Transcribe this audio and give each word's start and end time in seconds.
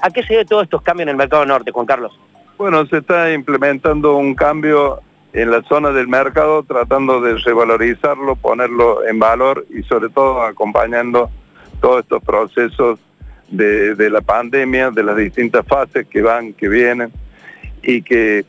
¿A 0.00 0.10
qué 0.10 0.22
se 0.22 0.34
debe 0.34 0.44
todos 0.44 0.62
estos 0.62 0.80
cambios 0.82 1.06
en 1.06 1.08
el 1.08 1.16
mercado 1.16 1.44
norte, 1.44 1.72
Juan 1.72 1.84
Carlos? 1.84 2.16
Bueno, 2.56 2.86
se 2.86 2.98
está 2.98 3.32
implementando 3.32 4.16
un 4.16 4.36
cambio 4.36 5.00
en 5.32 5.50
la 5.50 5.60
zona 5.62 5.90
del 5.90 6.06
mercado, 6.06 6.62
tratando 6.62 7.20
de 7.20 7.36
revalorizarlo, 7.38 8.36
ponerlo 8.36 9.04
en 9.04 9.18
valor 9.18 9.66
y 9.70 9.82
sobre 9.82 10.08
todo 10.08 10.42
acompañando 10.42 11.30
todos 11.80 12.02
estos 12.04 12.22
procesos 12.22 13.00
de, 13.48 13.96
de 13.96 14.08
la 14.08 14.20
pandemia, 14.20 14.92
de 14.92 15.02
las 15.02 15.16
distintas 15.16 15.66
fases 15.66 16.06
que 16.06 16.22
van, 16.22 16.52
que 16.52 16.68
vienen 16.68 17.10
y 17.82 18.02
que 18.02 18.44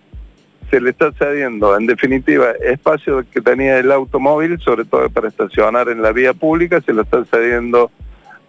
se 0.70 0.80
le 0.80 0.92
está 0.92 1.12
cediendo, 1.14 1.76
en 1.76 1.88
definitiva, 1.88 2.52
espacio 2.62 3.26
que 3.32 3.42
tenía 3.42 3.80
el 3.80 3.92
automóvil, 3.92 4.60
sobre 4.60 4.86
todo 4.86 5.10
para 5.10 5.30
estacionar 5.30 5.90
en 5.90 6.04
la 6.04 6.12
vía 6.12 6.36
pública, 6.36 6.80
se 6.82 6.94
lo 6.94 7.02
está 7.02 7.26
cediendo 7.26 7.90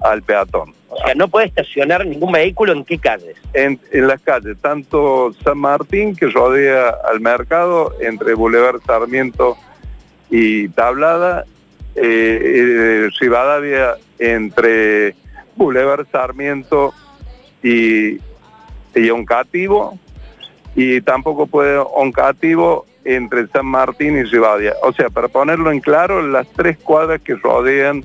al 0.01 0.23
peatón. 0.23 0.80
O 0.91 0.97
sea, 0.97 1.15
no 1.15 1.29
puede 1.29 1.47
estacionar 1.47 2.05
ningún 2.05 2.33
vehículo 2.33 2.73
en 2.73 2.85
qué 2.85 2.99
calles. 2.99 3.37
En, 3.53 3.81
las 3.93 4.21
calles, 4.21 4.57
tanto 4.61 5.33
San 5.45 5.59
Martín, 5.59 6.17
que 6.17 6.27
rodea 6.27 6.91
al 7.09 7.21
mercado, 7.21 7.95
entre 8.01 8.35
Boulevard 8.35 8.81
Sarmiento 8.85 9.57
y 10.31 10.69
Tablada, 10.71 11.45
eh, 11.95 13.09
eh, 13.09 13.95
entre 14.19 15.15
Boulevard 15.55 16.07
Sarmiento 16.11 16.93
y, 17.63 18.19
y 18.95 19.11
Oncativo, 19.11 19.97
y 20.75 21.01
tampoco 21.03 21.47
puede 21.47 21.79
Oncativo 21.79 22.87
entre 23.05 23.47
San 23.49 23.67
Martín 23.67 24.19
y 24.19 24.25
Rivadavia. 24.25 24.75
O 24.83 24.93
sea, 24.93 25.09
para 25.09 25.29
ponerlo 25.29 25.71
en 25.71 25.81
claro, 25.81 26.27
las 26.27 26.49
tres 26.49 26.79
cuadras 26.79 27.21
que 27.21 27.37
rodean 27.37 28.05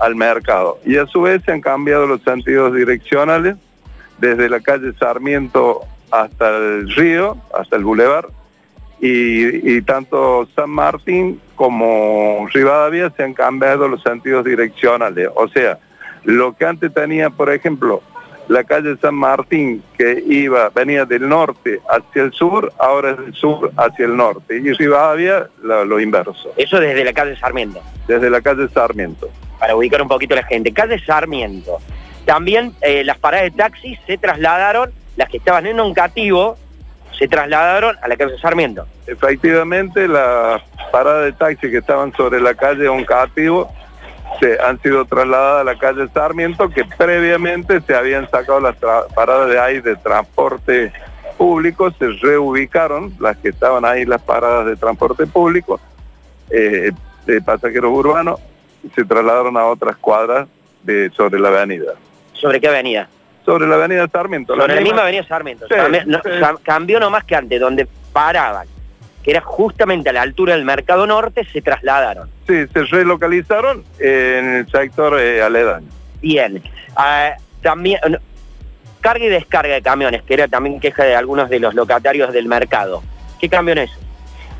al 0.00 0.16
mercado. 0.16 0.78
Y 0.84 0.96
a 0.96 1.06
su 1.06 1.22
vez 1.22 1.42
se 1.44 1.52
han 1.52 1.60
cambiado 1.60 2.06
los 2.06 2.22
sentidos 2.22 2.74
direccionales 2.74 3.56
desde 4.18 4.48
la 4.48 4.60
calle 4.60 4.92
Sarmiento 4.98 5.82
hasta 6.10 6.56
el 6.56 6.90
río, 6.90 7.36
hasta 7.56 7.76
el 7.76 7.84
bulevar, 7.84 8.26
y, 9.00 9.76
y, 9.76 9.80
tanto 9.80 10.46
San 10.54 10.68
Martín 10.68 11.40
como 11.56 12.46
Rivadavia 12.52 13.10
se 13.16 13.22
han 13.22 13.32
cambiado 13.32 13.88
los 13.88 14.02
sentidos 14.02 14.44
direccionales. 14.44 15.30
O 15.36 15.48
sea, 15.48 15.78
lo 16.24 16.54
que 16.54 16.66
antes 16.66 16.92
tenía, 16.92 17.30
por 17.30 17.50
ejemplo, 17.50 18.02
la 18.48 18.64
calle 18.64 18.98
San 19.00 19.14
Martín, 19.14 19.82
que 19.96 20.22
iba, 20.26 20.68
venía 20.68 21.06
del 21.06 21.26
norte 21.26 21.80
hacia 21.88 22.24
el 22.24 22.32
sur, 22.32 22.70
ahora 22.78 23.12
es 23.12 23.18
del 23.18 23.34
sur 23.34 23.72
hacia 23.74 24.04
el 24.04 24.14
norte. 24.14 24.58
Y 24.58 24.70
Rivadavia, 24.72 25.48
lo, 25.62 25.82
lo 25.86 25.98
inverso. 25.98 26.52
Eso 26.58 26.78
desde 26.78 27.02
la 27.02 27.14
calle 27.14 27.36
Sarmiento. 27.36 27.80
Desde 28.06 28.28
la 28.28 28.42
calle 28.42 28.68
Sarmiento 28.68 29.30
para 29.60 29.76
ubicar 29.76 30.02
un 30.02 30.08
poquito 30.08 30.34
la 30.34 30.42
gente. 30.42 30.72
Calle 30.72 30.98
Sarmiento. 31.04 31.78
También 32.24 32.74
eh, 32.80 33.04
las 33.04 33.18
paradas 33.18 33.44
de 33.44 33.56
taxi 33.56 33.96
se 34.06 34.18
trasladaron, 34.18 34.90
las 35.16 35.28
que 35.28 35.36
estaban 35.36 35.66
en 35.66 35.78
Oncativo, 35.78 36.56
se 37.18 37.28
trasladaron 37.28 37.96
a 38.02 38.08
la 38.08 38.16
calle 38.16 38.38
Sarmiento. 38.38 38.86
Efectivamente, 39.06 40.08
las 40.08 40.62
paradas 40.90 41.26
de 41.26 41.32
taxi 41.32 41.70
que 41.70 41.78
estaban 41.78 42.12
sobre 42.14 42.40
la 42.40 42.54
calle 42.54 42.88
Oncativo 42.88 43.70
se 44.38 44.58
han 44.60 44.80
sido 44.80 45.04
trasladadas 45.04 45.60
a 45.60 45.64
la 45.64 45.78
calle 45.78 46.08
Sarmiento, 46.14 46.70
que 46.70 46.84
previamente 46.84 47.80
se 47.82 47.94
habían 47.94 48.30
sacado 48.30 48.60
las 48.60 48.76
paradas 49.14 49.50
de 49.50 49.60
ahí 49.60 49.80
de 49.80 49.96
transporte 49.96 50.92
público, 51.36 51.90
se 51.92 52.06
reubicaron 52.22 53.14
las 53.18 53.36
que 53.38 53.48
estaban 53.48 53.84
ahí, 53.84 54.04
las 54.04 54.22
paradas 54.22 54.66
de 54.66 54.76
transporte 54.76 55.26
público, 55.26 55.80
eh, 56.50 56.92
de 57.26 57.42
pasajeros 57.42 57.90
urbanos, 57.90 58.40
se 58.94 59.04
trasladaron 59.04 59.56
a 59.56 59.66
otras 59.66 59.96
cuadras 59.96 60.48
de, 60.82 61.10
sobre 61.10 61.38
la 61.38 61.48
avenida. 61.48 61.94
¿Sobre 62.32 62.60
qué 62.60 62.68
avenida? 62.68 63.08
Sobre 63.44 63.66
la 63.66 63.76
avenida 63.76 64.08
Sarmiento. 64.08 64.54
Sobre 64.54 64.74
la, 64.74 64.80
misma 64.80 65.02
avenida 65.02 65.24
Sarmiento. 65.24 65.66
Sí, 65.68 65.74
no, 66.06 66.20
sí. 66.22 66.30
Cambió 66.62 67.00
nomás 67.00 67.24
que 67.24 67.36
antes, 67.36 67.60
donde 67.60 67.86
paraban, 68.12 68.66
que 69.22 69.30
era 69.30 69.40
justamente 69.40 70.10
a 70.10 70.12
la 70.12 70.22
altura 70.22 70.54
del 70.54 70.64
Mercado 70.64 71.06
Norte, 71.06 71.44
se 71.52 71.60
trasladaron. 71.60 72.30
Sí, 72.46 72.66
se 72.72 72.84
relocalizaron 72.84 73.84
en 73.98 74.56
el 74.56 74.70
sector 74.70 75.18
eh, 75.20 75.42
aledaño. 75.42 75.88
Bien. 76.20 76.62
Uh, 76.96 77.40
también, 77.62 78.00
carga 79.00 79.24
y 79.24 79.28
descarga 79.28 79.74
de 79.74 79.82
camiones, 79.82 80.22
que 80.22 80.34
era 80.34 80.48
también 80.48 80.80
queja 80.80 81.04
de 81.04 81.14
algunos 81.14 81.48
de 81.50 81.60
los 81.60 81.74
locatarios 81.74 82.32
del 82.32 82.46
mercado. 82.46 83.02
¿Qué 83.38 83.48
cambio 83.48 83.72
en 83.72 83.78
eso? 83.78 83.98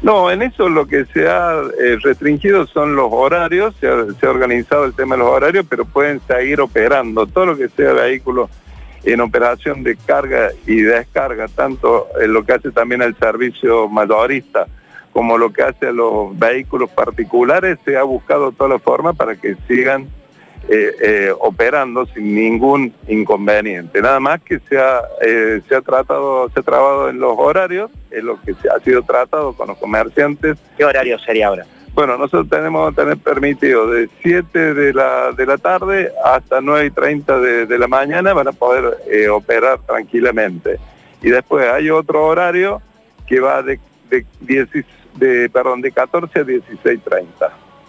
No, 0.02 0.30
en 0.30 0.40
eso 0.40 0.68
lo 0.68 0.86
que 0.86 1.04
se 1.06 1.28
ha 1.28 1.60
eh, 1.78 1.98
restringido 2.02 2.66
son 2.66 2.96
los 2.96 3.08
horarios, 3.10 3.74
se 3.80 3.86
ha, 3.86 4.06
se 4.18 4.26
ha, 4.26 4.30
organizado 4.30 4.84
el 4.84 4.94
tema 4.94 5.14
de 5.14 5.22
los 5.22 5.30
horarios, 5.30 5.66
pero 5.68 5.84
pueden 5.84 6.20
seguir 6.26 6.60
operando. 6.60 7.26
Todo 7.26 7.46
lo 7.46 7.56
que 7.56 7.68
sea 7.68 7.92
vehículo 7.92 8.48
en 9.04 9.20
operación 9.20 9.82
de 9.82 9.96
carga 9.96 10.50
y 10.66 10.80
descarga, 10.80 11.48
tanto 11.48 12.08
en 12.20 12.32
lo 12.32 12.44
que 12.44 12.52
hace 12.52 12.70
también 12.70 13.02
el 13.02 13.16
servicio 13.16 13.88
mayorista 13.88 14.66
como 15.12 15.38
lo 15.38 15.52
que 15.52 15.62
hace 15.62 15.88
a 15.88 15.92
los 15.92 16.38
vehículos 16.38 16.88
particulares, 16.90 17.78
se 17.84 17.96
ha 17.96 18.02
buscado 18.04 18.52
toda 18.52 18.70
la 18.70 18.78
forma 18.78 19.12
para 19.12 19.36
que 19.36 19.56
sigan 19.66 20.08
eh, 20.68 20.94
eh, 21.00 21.34
operando 21.40 22.06
sin 22.06 22.34
ningún 22.34 22.94
inconveniente. 23.08 24.00
Nada 24.00 24.20
más 24.20 24.40
que 24.42 24.60
se 24.68 24.78
ha, 24.78 25.02
eh, 25.20 25.60
se 25.68 25.74
ha 25.74 25.80
tratado, 25.80 26.48
se 26.50 26.60
ha 26.60 26.62
trabado 26.62 27.08
en 27.08 27.18
los 27.18 27.34
horarios, 27.36 27.90
en 28.10 28.26
lo 28.26 28.40
que 28.40 28.54
se 28.54 28.68
ha 28.68 28.78
sido 28.80 29.02
tratado 29.02 29.52
con 29.54 29.68
los 29.68 29.78
comerciantes. 29.78 30.58
¿Qué 30.76 30.84
horario 30.84 31.18
sería 31.18 31.48
ahora? 31.48 31.66
Bueno, 31.92 32.16
nosotros 32.16 32.48
tenemos 32.48 32.94
tener 32.94 33.16
permitido 33.16 33.90
de 33.90 34.08
7 34.22 34.74
de 34.74 34.94
la, 34.94 35.32
de 35.32 35.44
la 35.44 35.58
tarde 35.58 36.12
hasta 36.24 36.60
9 36.60 36.86
y 36.86 36.90
30 36.90 37.40
de, 37.40 37.66
de 37.66 37.78
la 37.78 37.88
mañana 37.88 38.32
van 38.32 38.48
a 38.48 38.52
poder 38.52 38.96
operar 39.30 39.80
tranquilamente. 39.80 40.78
Y 41.20 41.30
después 41.30 41.68
hay 41.68 41.90
otro 41.90 42.26
horario 42.26 42.80
que 43.26 43.40
va 43.40 43.62
de, 43.62 43.80
de, 44.08 44.24
10, 44.40 44.68
de, 45.16 45.50
perdón, 45.50 45.80
de 45.80 45.90
14 45.90 46.38
a 46.38 46.42
16.30. 46.42 47.26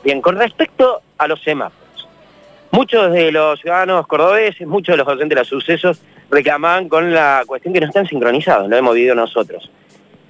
Bien, 0.04 0.22
con 0.22 0.36
respecto 0.36 1.02
a 1.18 1.28
los 1.28 1.42
semáforos, 1.44 1.81
Muchos 2.72 3.12
de 3.12 3.32
los 3.32 3.60
ciudadanos 3.60 4.08
cordobeses, 4.08 4.66
muchos 4.66 4.94
de 4.94 4.98
los 4.98 5.06
docentes 5.06 5.36
de 5.36 5.42
los 5.42 5.48
sucesos 5.48 6.02
reclamaban 6.30 6.88
con 6.88 7.14
la 7.14 7.44
cuestión 7.46 7.74
que 7.74 7.82
no 7.82 7.88
están 7.88 8.08
sincronizados, 8.08 8.70
lo 8.70 8.78
hemos 8.78 8.96
vivido 8.96 9.14
nosotros. 9.14 9.70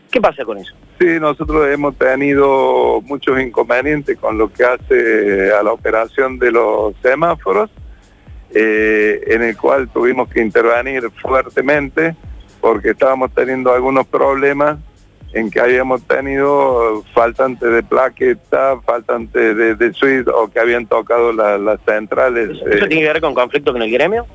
¿Qué 0.10 0.20
pasa 0.20 0.44
con 0.44 0.58
eso? 0.58 0.74
Sí, 1.00 1.20
nosotros 1.20 1.68
hemos 1.70 1.96
tenido 1.98 3.02
muchos 3.02 3.40
inconvenientes 3.40 4.18
con 4.18 4.38
lo 4.38 4.52
que 4.52 4.64
hace 4.64 5.52
a 5.54 5.64
la 5.64 5.72
operación 5.72 6.40
de 6.40 6.52
los 6.52 6.96
semáforos, 7.02 7.70
eh, 8.54 9.22
en 9.28 9.44
el 9.44 9.56
cual 9.56 9.90
tuvimos 9.90 10.28
que 10.28 10.42
intervenir 10.42 11.10
fuertemente 11.22 12.16
porque 12.60 12.90
estábamos 12.90 13.32
teniendo 13.34 13.74
algunos 13.74 14.06
problemas 14.08 14.78
en 15.34 15.50
que 15.50 15.60
habíamos 15.60 16.02
tenido 16.04 17.04
faltantes 17.14 17.72
de 17.72 17.84
plaqueta, 17.84 18.80
faltantes 18.82 19.56
de, 19.56 19.76
de 19.76 19.94
suite 19.94 20.30
o 20.30 20.50
que 20.50 20.60
habían 20.60 20.86
tocado 20.86 21.32
la, 21.32 21.58
las 21.58 21.80
centrales. 21.86 22.50
¿Eso, 22.50 22.68
¿Eso, 22.68 22.88
tiene 22.88 23.04
que 23.04 23.14
ver 23.14 23.22
con 23.22 23.34
conflicto 23.34 23.72
con 23.72 23.82
el 23.82 23.92
gremio? 23.92 24.26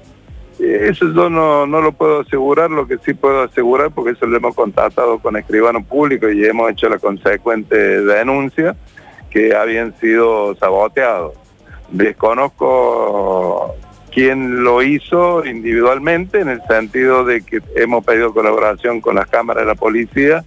Eh, 0.59 0.89
eso 0.91 1.13
yo 1.13 1.29
no, 1.29 1.67
no 1.67 1.83
lo 1.83 1.93
puedo 1.93 2.21
asegurar, 2.21 2.71
lo 2.71 2.87
que 2.87 2.97
sí 2.99 3.13
puedo 3.13 3.43
asegurar, 3.43 3.91
porque 3.91 4.13
eso 4.13 4.27
lo 4.27 4.37
hemos 4.37 4.55
contactado 4.55 5.19
con 5.19 5.37
escribano 5.37 5.85
público 5.85 6.31
y 6.31 6.45
hemos 6.45 6.71
hecho 6.71 6.89
la 6.89 6.99
consecuente 6.99 7.77
denuncia, 8.03 8.75
que 9.31 9.55
habían 9.55 9.95
sido 9.99 10.55
saboteados. 10.55 11.35
Desconozco 11.91 13.75
quién 14.11 14.65
lo 14.65 14.83
hizo 14.83 15.45
individualmente, 15.45 16.41
en 16.41 16.49
el 16.49 16.63
sentido 16.63 17.23
de 17.23 17.45
que 17.45 17.61
hemos 17.75 18.03
pedido 18.03 18.33
colaboración 18.33 19.03
con 19.03 19.17
las 19.17 19.27
cámaras 19.27 19.65
de 19.65 19.69
la 19.69 19.75
policía, 19.75 20.43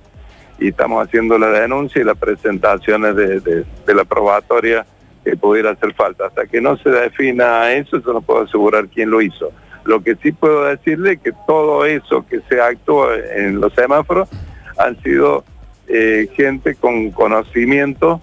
y 0.59 0.69
estamos 0.69 1.05
haciendo 1.05 1.37
la 1.37 1.49
denuncia 1.49 2.01
y 2.01 2.05
las 2.05 2.17
presentaciones 2.17 3.15
de, 3.15 3.65
la 3.87 4.03
probatoria 4.03 4.85
que 5.23 5.37
pudiera 5.37 5.71
hacer 5.71 5.93
falta. 5.93 6.27
Hasta 6.27 6.45
que 6.45 6.61
no 6.61 6.77
se 6.77 6.89
defina 6.89 7.71
eso, 7.71 8.01
yo 8.03 8.13
no 8.13 8.21
puedo 8.21 8.41
asegurar 8.41 8.87
quién 8.87 9.09
lo 9.09 9.21
hizo. 9.21 9.51
Lo 9.85 10.01
que 10.03 10.15
sí 10.15 10.31
puedo 10.31 10.65
decirle 10.65 11.13
es 11.13 11.19
que 11.21 11.31
todo 11.47 11.85
eso 11.85 12.25
que 12.27 12.41
se 12.49 12.61
actuó 12.61 13.13
en 13.13 13.59
los 13.59 13.73
semáforos 13.73 14.29
han 14.77 15.01
sido 15.01 15.43
eh, 15.87 16.29
gente 16.35 16.75
con 16.75 17.11
conocimiento, 17.11 18.21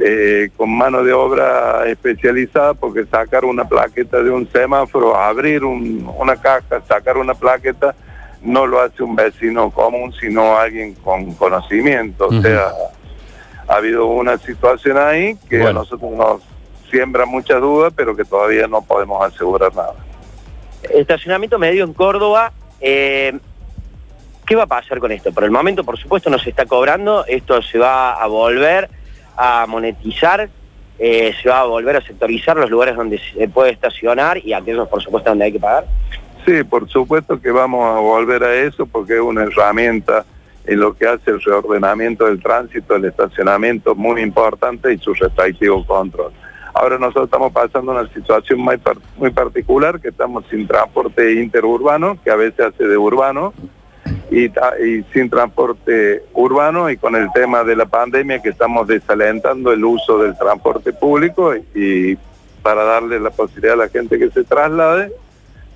eh, 0.00 0.50
con 0.56 0.76
mano 0.76 1.02
de 1.04 1.12
obra 1.12 1.86
especializada, 1.86 2.74
porque 2.74 3.06
sacar 3.06 3.44
una 3.44 3.68
plaqueta 3.68 4.22
de 4.22 4.30
un 4.30 4.50
semáforo, 4.50 5.16
abrir 5.16 5.64
un, 5.64 6.08
una 6.18 6.36
caja, 6.36 6.82
sacar 6.86 7.16
una 7.16 7.34
plaqueta, 7.34 7.94
no 8.42 8.66
lo 8.66 8.80
hace 8.80 9.02
un 9.02 9.16
vecino 9.16 9.70
común, 9.70 10.12
sino 10.20 10.56
alguien 10.56 10.94
con 10.94 11.32
conocimiento. 11.34 12.28
Uh 12.28 12.32
-huh. 12.32 12.38
O 12.38 12.42
sea, 12.42 12.72
ha 13.68 13.74
habido 13.74 14.06
una 14.06 14.38
situación 14.38 14.96
ahí 14.96 15.36
que 15.48 15.58
bueno. 15.58 15.80
a 15.80 15.82
nosotros 15.82 16.10
nos 16.12 16.42
siembra 16.90 17.26
muchas 17.26 17.60
dudas, 17.60 17.92
pero 17.94 18.16
que 18.16 18.24
todavía 18.24 18.66
no 18.66 18.82
podemos 18.82 19.22
asegurar 19.22 19.74
nada. 19.74 19.94
Estacionamiento 20.82 21.58
medio 21.58 21.84
en 21.84 21.92
Córdoba. 21.92 22.52
Eh, 22.80 23.38
¿Qué 24.46 24.56
va 24.56 24.62
a 24.62 24.66
pasar 24.66 24.98
con 24.98 25.12
esto? 25.12 25.32
Por 25.32 25.44
el 25.44 25.50
momento, 25.50 25.84
por 25.84 25.98
supuesto, 25.98 26.30
no 26.30 26.38
se 26.38 26.50
está 26.50 26.64
cobrando. 26.64 27.26
Esto 27.26 27.60
se 27.60 27.78
va 27.78 28.14
a 28.14 28.26
volver 28.26 28.88
a 29.36 29.66
monetizar. 29.68 30.48
Eh, 30.98 31.34
se 31.40 31.48
va 31.48 31.60
a 31.60 31.64
volver 31.64 31.96
a 31.96 32.00
sectorizar 32.00 32.56
los 32.56 32.70
lugares 32.70 32.96
donde 32.96 33.18
se 33.18 33.48
puede 33.48 33.70
estacionar 33.70 34.38
y 34.38 34.52
aquellos, 34.52 34.88
por 34.88 35.02
supuesto, 35.02 35.30
donde 35.30 35.44
hay 35.44 35.52
que 35.52 35.60
pagar. 35.60 35.84
Sí, 36.48 36.64
por 36.64 36.88
supuesto 36.88 37.38
que 37.38 37.50
vamos 37.50 37.84
a 37.84 38.00
volver 38.00 38.42
a 38.42 38.54
eso 38.54 38.86
porque 38.86 39.16
es 39.16 39.20
una 39.20 39.42
herramienta 39.42 40.24
en 40.64 40.80
lo 40.80 40.94
que 40.94 41.06
hace 41.06 41.30
el 41.30 41.42
reordenamiento 41.42 42.24
del 42.24 42.42
tránsito, 42.42 42.96
el 42.96 43.04
estacionamiento 43.04 43.94
muy 43.94 44.22
importante 44.22 44.94
y 44.94 44.96
su 44.96 45.12
respectivo 45.12 45.86
control. 45.86 46.32
Ahora 46.72 46.96
nosotros 46.96 47.26
estamos 47.26 47.52
pasando 47.52 47.92
una 47.92 48.08
situación 48.14 48.60
muy, 48.60 49.30
particular, 49.30 50.00
que 50.00 50.08
estamos 50.08 50.46
sin 50.48 50.66
transporte 50.66 51.34
interurbano, 51.34 52.16
que 52.24 52.30
a 52.30 52.36
veces 52.36 52.60
hace 52.60 52.84
de 52.84 52.96
urbano, 52.96 53.52
y, 54.30 54.50
sin 55.12 55.28
transporte 55.28 56.22
urbano, 56.32 56.88
y 56.88 56.96
con 56.96 57.14
el 57.14 57.30
tema 57.32 57.62
de 57.62 57.76
la 57.76 57.84
pandemia 57.84 58.40
que 58.40 58.48
estamos 58.48 58.86
desalentando 58.86 59.70
el 59.70 59.84
uso 59.84 60.16
del 60.16 60.38
transporte 60.38 60.94
público 60.94 61.54
y 61.74 62.16
para 62.62 62.84
darle 62.84 63.20
la 63.20 63.28
posibilidad 63.28 63.74
a 63.74 63.84
la 63.84 63.88
gente 63.90 64.18
que 64.18 64.30
se 64.30 64.44
traslade, 64.44 65.12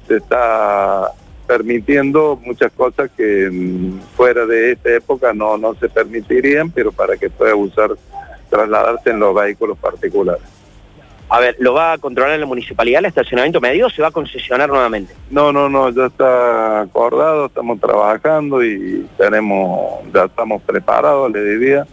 se 0.06 0.16
está 0.16 1.12
permitiendo 1.46 2.38
muchas 2.44 2.72
cosas 2.72 3.10
que 3.16 3.48
mm, 3.50 4.00
fuera 4.16 4.46
de 4.46 4.72
esta 4.72 4.94
época 4.94 5.32
no, 5.32 5.56
no 5.58 5.74
se 5.74 5.88
permitirían, 5.88 6.70
pero 6.70 6.92
para 6.92 7.16
que 7.16 7.28
pueda 7.30 7.54
usar, 7.54 7.90
trasladarse 8.48 9.10
en 9.10 9.20
los 9.20 9.34
vehículos 9.34 9.78
particulares. 9.78 10.42
A 11.28 11.40
ver, 11.40 11.56
¿lo 11.60 11.72
va 11.72 11.92
a 11.92 11.98
controlar 11.98 12.38
la 12.38 12.44
municipalidad 12.44 12.98
el 12.98 13.06
estacionamiento 13.06 13.58
medio 13.58 13.86
o 13.86 13.90
se 13.90 14.02
va 14.02 14.08
a 14.08 14.10
concesionar 14.10 14.68
nuevamente? 14.68 15.14
No, 15.30 15.50
no, 15.50 15.66
no, 15.66 15.88
ya 15.88 16.04
está 16.04 16.82
acordado, 16.82 17.46
estamos 17.46 17.80
trabajando 17.80 18.62
y 18.62 19.08
tenemos, 19.16 20.02
ya 20.12 20.24
estamos 20.24 20.60
preparados, 20.62 21.32
le 21.32 21.42
diría, 21.42 21.86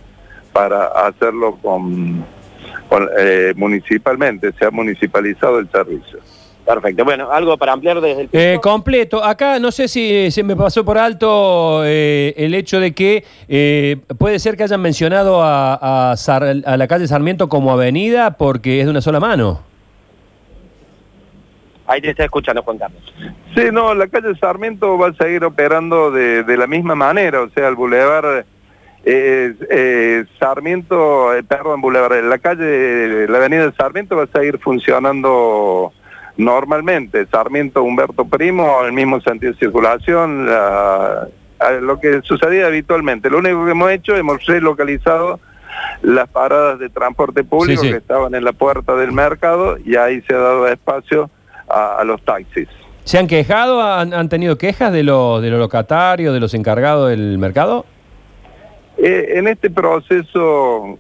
para 0.52 0.88
hacerlo 0.88 1.58
con, 1.62 2.26
eh, 3.18 3.54
municipalmente, 3.56 4.52
se 4.60 4.66
ha 4.66 4.72
municipalizado 4.72 5.60
el 5.60 5.72
servicio. 5.72 6.20
Perfecto. 6.70 7.04
Bueno, 7.04 7.32
algo 7.32 7.58
para 7.58 7.74
ampliar 7.74 8.00
desde 8.00 8.22
el... 8.22 8.30
Eh, 8.32 8.60
completo. 8.62 9.24
Acá 9.24 9.58
no 9.58 9.72
sé 9.72 9.88
si 9.88 10.30
se 10.30 10.44
me 10.44 10.56
pasó 10.56 10.86
por 10.86 11.00
alto 11.00 11.82
eh, 11.84 12.36
el 12.38 12.54
hecho 12.54 12.80
de 12.80 12.94
que 12.94 13.24
eh, 13.48 13.98
puede 14.20 14.38
ser 14.38 14.56
que 14.56 14.62
hayan 14.62 14.80
mencionado 14.80 15.42
a, 15.42 16.12
a, 16.12 16.78
la 16.78 16.88
calle 16.88 17.08
Sarmiento 17.08 17.50
como 17.50 17.72
avenida 17.72 18.38
porque 18.38 18.82
es 18.82 18.86
de 18.86 18.92
una 18.92 19.02
sola 19.02 19.20
mano. 19.20 19.62
Ahí 21.88 22.02
te 22.02 22.12
está 22.12 22.26
escuchando, 22.26 22.62
Juan 22.62 22.78
Carlos. 22.78 23.02
Sí, 23.56 23.64
no, 23.72 23.96
la 23.96 24.08
calle 24.08 24.36
Sarmiento 24.36 24.96
va 24.96 25.08
a 25.08 25.14
seguir 25.14 25.44
operando 25.46 26.12
de, 26.12 26.44
de 26.44 26.56
la 26.56 26.68
misma 26.68 26.94
manera, 26.94 27.42
o 27.42 27.50
sea, 27.50 27.68
el 27.68 27.74
bulevar 27.74 28.46
Sarmiento, 30.40 31.32
perdón, 31.48 31.82
bulevar, 31.82 32.24
la 32.24 32.38
calle, 32.38 33.28
la 33.28 33.40
avenida 33.40 33.66
de 33.66 33.72
Sarmiento 33.72 34.16
va 34.16 34.26
a 34.26 34.28
seguir 34.28 34.60
funcionando 34.60 35.94
normalmente. 36.40 37.28
Sarmiento 37.28 37.84
Humberto 37.84 38.26
Primo, 38.26 38.84
el 38.84 38.94
mismo 38.94 39.22
sentido 39.22 39.52
de 39.52 39.60
circulación, 39.60 40.48
lo 41.82 42.00
que 42.00 42.22
sucedía 42.24 42.68
habitualmente. 42.68 43.30
Lo 43.30 43.40
único 43.40 43.66
que 43.66 43.72
hemos 43.72 43.92
hecho, 43.92 44.16
hemos 44.16 44.44
relocalizado 44.46 45.40
las 46.02 46.30
paradas 46.30 46.80
de 46.80 46.90
transporte 46.90 47.44
público 47.44 47.82
que 47.82 47.98
estaban 47.98 48.34
en 48.34 48.44
la 48.44 48.54
puerta 48.54 48.96
del 48.96 49.12
mercado 49.12 49.78
y 49.84 49.96
ahí 49.98 50.22
se 50.22 50.34
ha 50.34 50.40
dado 50.40 50.68
espacio 50.68 51.30
a, 51.68 52.04
los 52.06 52.24
taxis. 52.24 52.68
¿Se 53.04 53.18
han 53.18 53.28
quejado? 53.28 53.82
¿Han, 53.82 54.30
tenido 54.30 54.58
quejas 54.58 54.94
de, 54.94 55.04
los 55.04 55.42
de 55.42 55.50
los 55.50 55.60
locatarios, 55.60 56.34
de 56.34 56.40
los 56.40 56.54
encargados 56.54 57.10
del 57.10 57.38
mercado? 57.38 57.86
Eh, 58.98 59.34
en 59.36 59.48
este 59.48 59.70
proceso 59.70 60.98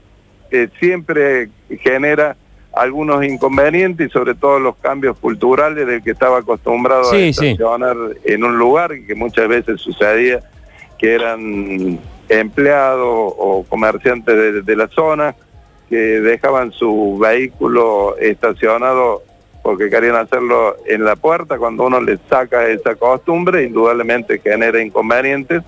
eh, 0.51 0.67
siempre 0.79 1.49
genera 1.81 2.35
algunos 2.73 3.23
inconvenientes 3.25 4.07
y 4.07 4.09
sobre 4.11 4.35
todo 4.35 4.59
los 4.59 4.75
cambios 4.77 5.17
culturales 5.17 5.87
del 5.87 6.03
que 6.03 6.11
estaba 6.11 6.39
acostumbrado 6.39 7.11
a 7.11 7.17
estacionar 7.17 7.95
en 8.23 8.43
un 8.43 8.57
lugar 8.57 8.91
que 9.05 9.15
muchas 9.15 9.47
veces 9.47 9.81
sucedía 9.81 10.41
que 10.97 11.13
eran 11.13 11.99
empleados 12.27 13.33
o 13.37 13.65
comerciantes 13.67 14.65
de, 14.65 14.75
la 14.75 14.87
zona 14.87 15.35
que 15.89 15.95
dejaban 15.95 16.71
su 16.71 17.17
vehículo 17.19 18.15
estacionado 18.17 19.23
porque 19.63 19.89
querían 19.89 20.15
hacerlo 20.15 20.77
en 20.85 21.03
la 21.03 21.15
puerta, 21.15 21.57
cuando 21.57 21.85
uno 21.85 21.99
le 21.99 22.17
saca 22.29 22.67
esa 22.67 22.95
costumbre, 22.95 23.63
indudablemente 23.63 24.39
genera 24.39 24.81
inconvenientes, 24.81 25.63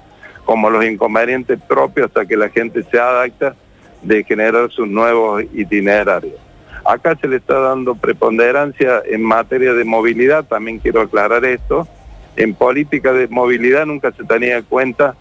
como 0.46 0.70
los 0.70 0.86
inconvenientes 0.86 1.60
propios 1.68 2.08
hasta 2.08 2.26
que 2.26 2.38
la 2.38 2.50
gente 2.50 2.84
se 2.84 3.00
adapta 3.00 3.56
de 4.02 4.24
generar 4.24 4.72
sus 4.72 4.88
nuevos 4.88 5.44
itinerarios. 5.54 6.51
Acá 6.84 7.16
se 7.20 7.28
le 7.28 7.38
está 7.38 7.60
dando 7.60 7.96
preponderancia 7.96 9.04
en 9.06 9.24
materia 9.24 9.74
de 9.74 9.84
movilidad, 9.84 10.46
también 10.46 10.80
quiero 10.80 11.02
aclarar 11.02 11.46
esto. 11.46 11.88
En 12.36 12.56
política 12.56 13.14
de 13.14 13.28
movilidad 13.28 13.86
nunca 13.86 14.12
se 14.12 14.24
tenía 14.24 14.58
en 14.58 14.64
cuenta 14.64 15.16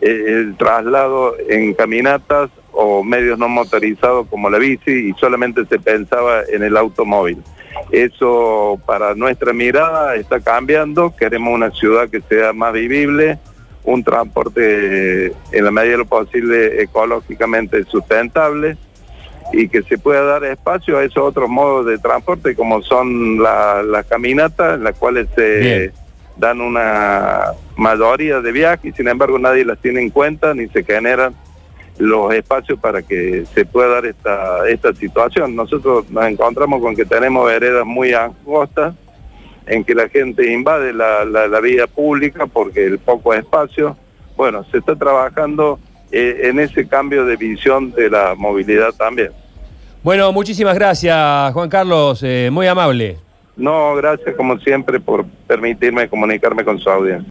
eh, 0.00 0.24
el 0.26 0.56
traslado 0.56 1.34
en 1.48 1.72
caminatas 1.74 2.50
o 2.72 3.02
medios 3.02 3.38
no 3.38 3.48
motorizados 3.48 4.26
como 4.28 4.50
la 4.50 4.58
bici 4.58 4.90
y 4.90 5.12
solamente 5.14 5.64
se 5.64 5.78
pensaba 5.78 6.42
en 6.48 6.62
el 6.62 6.76
automóvil. 6.76 7.42
Eso 7.90 8.78
para 8.84 9.14
nuestra 9.14 9.52
mirada 9.52 10.16
está 10.16 10.40
cambiando, 10.40 11.14
queremos 11.16 11.54
una 11.54 11.70
ciudad 11.70 12.10
que 12.10 12.20
sea 12.20 12.52
más 12.52 12.72
vivible, 12.72 13.38
un 13.84 14.02
transporte 14.04 15.26
en 15.26 15.64
la 15.64 15.70
medida 15.70 15.92
de 15.92 15.98
lo 15.98 16.06
posible 16.06 16.82
ecológicamente 16.82 17.84
sustentable 17.84 18.76
y 19.52 19.68
que 19.68 19.82
se 19.82 19.98
pueda 19.98 20.22
dar 20.22 20.44
espacio 20.44 20.98
a 20.98 21.04
esos 21.04 21.22
otros 21.22 21.48
modos 21.48 21.86
de 21.86 21.98
transporte 21.98 22.54
como 22.54 22.82
son 22.82 23.42
las 23.42 24.06
caminatas, 24.06 24.74
en 24.74 24.84
las 24.84 24.96
cuales 24.96 25.28
se 25.34 25.92
dan 26.36 26.60
una 26.60 27.52
mayoría 27.76 28.40
de 28.40 28.52
viajes 28.52 28.92
y 28.92 28.96
sin 28.96 29.08
embargo 29.08 29.38
nadie 29.38 29.64
las 29.64 29.78
tiene 29.78 30.00
en 30.00 30.10
cuenta 30.10 30.52
ni 30.54 30.68
se 30.68 30.84
generan 30.84 31.34
los 31.98 32.34
espacios 32.34 32.78
para 32.78 33.02
que 33.02 33.46
se 33.54 33.64
pueda 33.64 33.88
dar 33.88 34.06
esta, 34.06 34.68
esta 34.68 34.92
situación. 34.94 35.56
Nosotros 35.56 36.10
nos 36.10 36.26
encontramos 36.26 36.82
con 36.82 36.94
que 36.94 37.06
tenemos 37.06 37.46
veredas 37.46 37.86
muy 37.86 38.12
angostas 38.12 38.94
en 39.66 39.82
que 39.82 39.94
la 39.94 40.08
gente 40.08 40.52
invade 40.52 40.92
la, 40.92 41.24
la 41.24 41.60
vía 41.60 41.86
pública 41.86 42.46
porque 42.46 42.84
el 42.84 42.98
poco 42.98 43.32
espacio. 43.32 43.96
Bueno, 44.36 44.64
se 44.70 44.78
está 44.78 44.94
trabajando 44.94 45.78
eh, 46.12 46.40
en 46.44 46.58
ese 46.58 46.86
cambio 46.86 47.24
de 47.24 47.36
visión 47.36 47.92
de 47.92 48.10
la 48.10 48.34
movilidad 48.36 48.92
también. 48.92 49.30
Bueno, 50.02 50.32
muchísimas 50.32 50.74
gracias, 50.74 51.52
Juan 51.52 51.68
Carlos, 51.68 52.22
eh, 52.22 52.48
muy 52.52 52.66
amable. 52.66 53.16
No, 53.56 53.94
gracias 53.96 54.36
como 54.36 54.58
siempre 54.58 55.00
por 55.00 55.24
permitirme 55.46 56.08
comunicarme 56.08 56.64
con 56.64 56.78
su 56.78 56.88
audiencia. 56.90 57.24